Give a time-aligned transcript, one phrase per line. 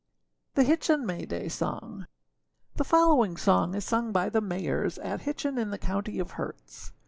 [0.55, 2.07] THE HITCHIN MAY DAY SONG.
[2.75, 6.91] [THE following song is sung by the Mayers at Hitchin in the county of Herts.